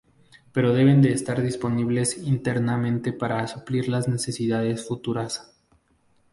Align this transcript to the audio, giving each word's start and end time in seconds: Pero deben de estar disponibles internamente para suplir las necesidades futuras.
Pero 0.51 0.73
deben 0.73 1.03
de 1.03 1.11
estar 1.11 1.43
disponibles 1.43 2.17
internamente 2.23 3.13
para 3.13 3.45
suplir 3.45 3.87
las 3.87 4.07
necesidades 4.07 4.83
futuras. 4.87 5.53